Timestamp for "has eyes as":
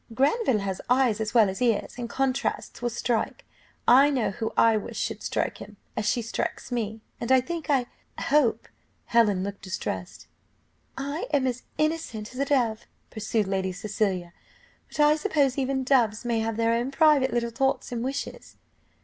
0.61-1.35